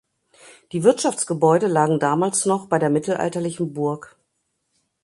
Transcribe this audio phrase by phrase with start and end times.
[0.71, 4.17] Die Wirtschaftsgebäude lagen damals noch bei der mittelalterlichen Burg.